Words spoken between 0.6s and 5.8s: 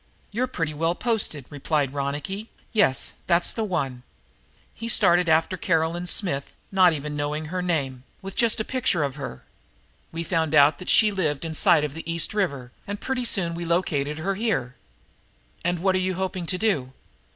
well posted," replied Ronicky. "Yes, that's the one. He started after